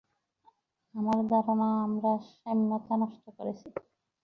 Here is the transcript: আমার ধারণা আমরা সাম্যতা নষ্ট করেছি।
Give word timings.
আমার 0.95 1.19
ধারণা 1.29 1.69
আমরা 1.85 2.11
সাম্যতা 2.33 2.93
নষ্ট 3.01 3.25
করেছি। 3.37 3.67